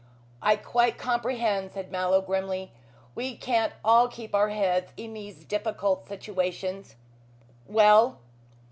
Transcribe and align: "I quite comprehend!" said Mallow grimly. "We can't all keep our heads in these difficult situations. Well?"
"I 0.41 0.55
quite 0.55 0.97
comprehend!" 0.97 1.73
said 1.73 1.91
Mallow 1.91 2.21
grimly. 2.21 2.71
"We 3.13 3.35
can't 3.37 3.71
all 3.85 4.07
keep 4.07 4.33
our 4.33 4.49
heads 4.49 4.91
in 4.97 5.13
these 5.13 5.45
difficult 5.45 6.07
situations. 6.07 6.95
Well?" 7.67 8.17